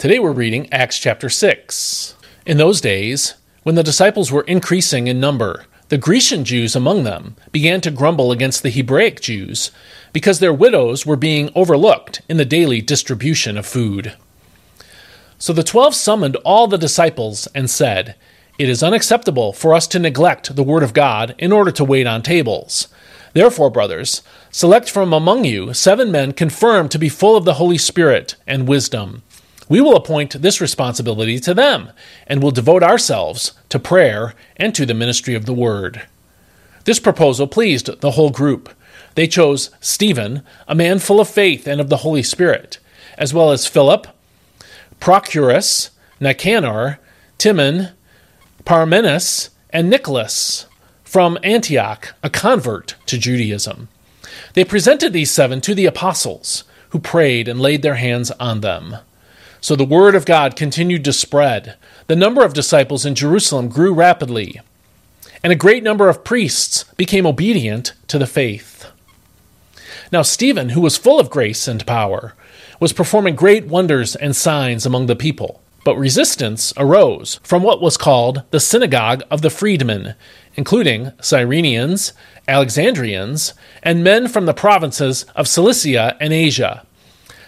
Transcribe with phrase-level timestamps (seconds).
[0.00, 2.14] Today we're reading Acts chapter 6.
[2.46, 7.36] In those days, when the disciples were increasing in number, the Grecian Jews among them
[7.52, 9.70] began to grumble against the Hebraic Jews
[10.14, 14.14] because their widows were being overlooked in the daily distribution of food.
[15.38, 18.14] So the twelve summoned all the disciples and said,
[18.58, 22.06] It is unacceptable for us to neglect the word of God in order to wait
[22.06, 22.88] on tables.
[23.34, 27.76] Therefore, brothers, select from among you seven men confirmed to be full of the Holy
[27.76, 29.22] Spirit and wisdom
[29.70, 31.90] we will appoint this responsibility to them
[32.26, 36.02] and will devote ourselves to prayer and to the ministry of the word.
[36.84, 38.68] This proposal pleased the whole group.
[39.14, 42.78] They chose Stephen, a man full of faith and of the Holy Spirit,
[43.16, 44.08] as well as Philip,
[45.00, 46.98] Procorus, Nicanor,
[47.38, 47.90] Timon,
[48.64, 50.66] Parmenas, and Nicholas
[51.04, 53.88] from Antioch, a convert to Judaism.
[54.54, 58.96] They presented these seven to the apostles, who prayed and laid their hands on them.
[59.60, 61.76] So the word of God continued to spread.
[62.06, 64.60] The number of disciples in Jerusalem grew rapidly,
[65.42, 68.86] and a great number of priests became obedient to the faith.
[70.12, 72.34] Now, Stephen, who was full of grace and power,
[72.80, 75.60] was performing great wonders and signs among the people.
[75.84, 80.14] But resistance arose from what was called the synagogue of the freedmen,
[80.54, 82.12] including Cyrenians,
[82.48, 86.84] Alexandrians, and men from the provinces of Cilicia and Asia.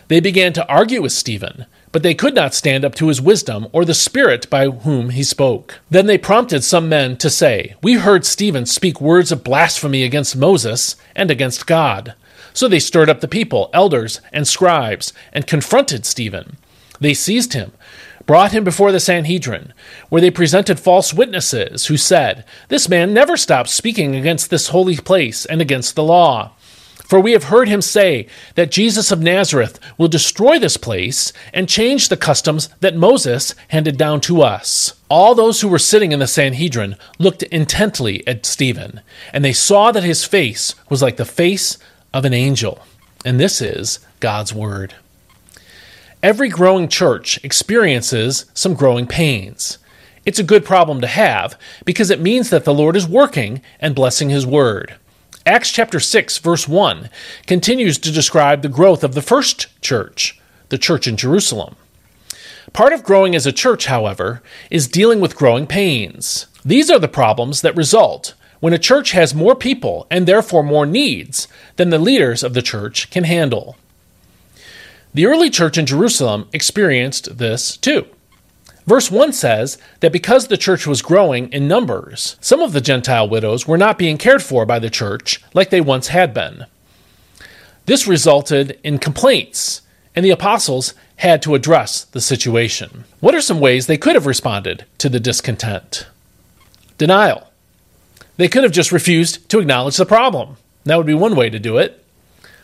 [0.09, 3.69] They began to argue with Stephen but they could not stand up to his wisdom
[3.71, 5.81] or the Spirit by whom he spoke.
[5.91, 10.35] Then they prompted some men to say, We heard Stephen speak words of blasphemy against
[10.35, 12.15] Moses and against God.
[12.55, 16.57] So they stirred up the people, elders, and scribes, and confronted Stephen.
[17.01, 17.73] They seized him,
[18.27, 19.73] brought him before the Sanhedrin,
[20.09, 24.97] where they presented false witnesses, who said, This man never stopped speaking against this holy
[24.97, 26.53] place and against the law.
[27.13, 31.69] For we have heard him say that Jesus of Nazareth will destroy this place and
[31.69, 34.95] change the customs that Moses handed down to us.
[35.11, 39.93] All those who were sitting in the Sanhedrin looked intently at Stephen, and they saw
[39.93, 41.77] that his face was like the face
[42.15, 42.81] of an angel.
[43.27, 44.95] And this is God's Word.
[46.23, 49.77] Every growing church experiences some growing pains.
[50.25, 53.95] It's a good problem to have because it means that the Lord is working and
[53.95, 54.95] blessing His Word.
[55.45, 57.11] Acts chapter 6, verse 1,
[57.47, 61.75] continues to describe the growth of the first church, the church in Jerusalem.
[62.73, 66.47] Part of growing as a church, however, is dealing with growing pains.
[66.65, 70.87] These are the problems that result when a church has more people and therefore more
[70.87, 73.77] needs than the leaders of the church can handle.
[75.13, 78.07] The early church in Jerusalem experienced this too.
[78.87, 83.29] Verse 1 says that because the church was growing in numbers, some of the Gentile
[83.29, 86.67] widows were not being cared for by the church like they once had been.
[87.87, 89.83] This resulted in complaints,
[90.15, 93.05] and the apostles had to address the situation.
[93.21, 96.07] What are some ways they could have responded to the discontent?
[96.99, 97.49] Denial.
[98.37, 100.57] They could have just refused to acknowledge the problem.
[100.85, 102.05] That would be one way to do it.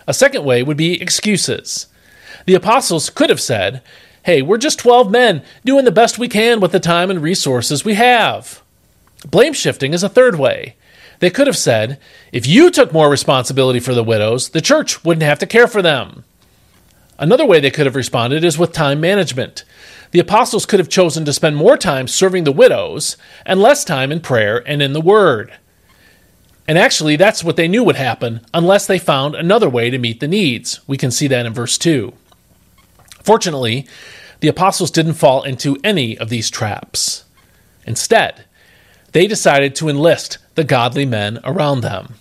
[0.07, 1.87] A second way would be excuses.
[2.47, 3.83] The apostles could have said,
[4.25, 7.85] Hey, we're just 12 men doing the best we can with the time and resources
[7.85, 8.63] we have.
[9.29, 10.77] Blame shifting is a third way.
[11.21, 11.99] They could have said,
[12.33, 15.83] if you took more responsibility for the widows, the church wouldn't have to care for
[15.83, 16.25] them.
[17.19, 19.65] Another way they could have responded is with time management.
[20.13, 24.13] The apostles could have chosen to spend more time serving the widows and less time
[24.13, 25.53] in prayer and in the Word.
[26.69, 30.21] And actually, that's what they knew would happen unless they found another way to meet
[30.21, 30.81] the needs.
[30.87, 32.13] We can see that in verse 2.
[33.29, 33.87] Fortunately,
[34.41, 37.25] the apostles didn't fall into any of these traps.
[37.85, 38.47] Instead,
[39.13, 42.15] they decided to enlist the godly men around them.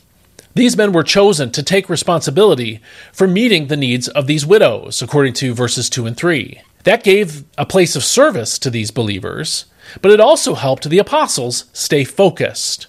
[0.53, 2.81] These men were chosen to take responsibility
[3.13, 6.61] for meeting the needs of these widows, according to verses 2 and 3.
[6.83, 9.63] That gave a place of service to these believers,
[10.01, 12.87] but it also helped the apostles stay focused.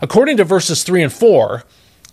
[0.00, 1.64] According to verses 3 and 4,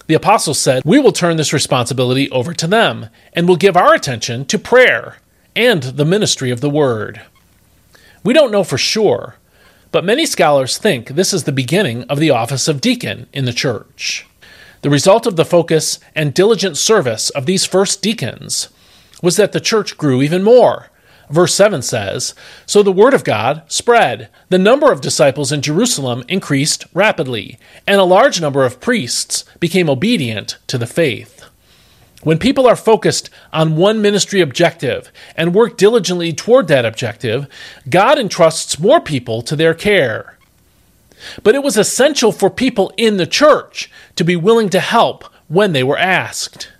[0.07, 3.93] the apostles said, We will turn this responsibility over to them and will give our
[3.93, 5.15] attention to prayer
[5.55, 7.21] and the ministry of the Word.
[8.23, 9.35] We don't know for sure,
[9.91, 13.53] but many scholars think this is the beginning of the office of deacon in the
[13.53, 14.25] church.
[14.81, 18.69] The result of the focus and diligent service of these first deacons
[19.21, 20.91] was that the church grew even more.
[21.29, 22.35] Verse 7 says
[22.65, 24.29] So the word of God spread.
[24.49, 27.57] The number of disciples in Jerusalem increased rapidly,
[27.87, 31.34] and a large number of priests became obedient to the faith.
[32.25, 37.45] When people are focused on one ministry objective and work diligently toward that objective,
[37.87, 40.35] God entrusts more people to their care.
[41.43, 45.73] But it was essential for people in the church to be willing to help when
[45.73, 46.71] they were asked.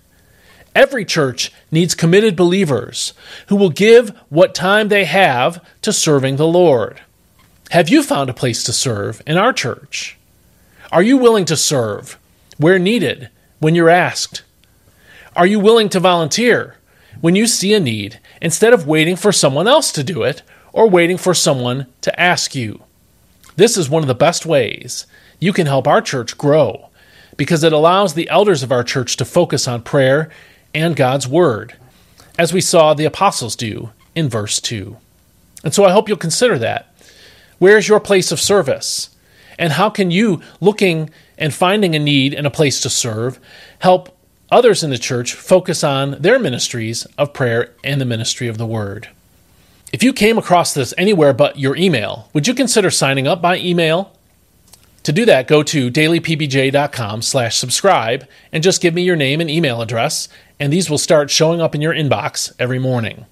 [0.74, 3.14] Every church needs committed believers
[3.46, 7.02] who will give what time they have to serving the Lord.
[7.70, 10.18] Have you found a place to serve in our church?
[10.92, 12.18] Are you willing to serve
[12.58, 14.42] where needed when you're asked?
[15.36, 16.78] Are you willing to volunteer
[17.20, 20.42] when you see a need instead of waiting for someone else to do it
[20.72, 22.84] or waiting for someone to ask you?
[23.58, 25.06] This is one of the best ways
[25.40, 26.88] you can help our church grow
[27.36, 30.30] because it allows the elders of our church to focus on prayer
[30.74, 31.76] and God's Word,
[32.40, 34.96] as we saw the apostles do in verse 2.
[35.66, 36.96] And so I hope you'll consider that.
[37.60, 39.10] Where is your place of service?
[39.60, 43.38] And how can you, looking and finding a need and a place to serve,
[43.80, 44.15] help
[44.52, 48.66] others in the church focus on their ministries of prayer and the ministry of the
[48.66, 49.10] Word?
[49.94, 53.58] If you came across this anywhere but your email, would you consider signing up by
[53.58, 54.12] email?
[55.04, 59.50] To do that, go to dailypbj.com slash subscribe and just give me your name and
[59.50, 60.28] email address,
[60.60, 63.26] and these will start showing up in your inbox every morning.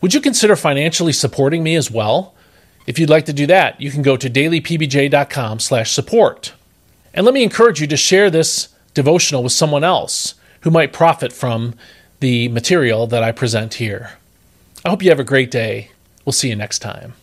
[0.00, 2.34] Would you consider financially supporting me as well?
[2.86, 6.52] If you'd like to do that, you can go to dailypbj.com slash support.
[7.14, 8.68] And let me encourage you to share this
[8.98, 11.72] devotional with someone else who might profit from
[12.18, 14.14] the material that I present here.
[14.84, 15.92] I hope you have a great day.
[16.24, 17.14] We'll see you next time.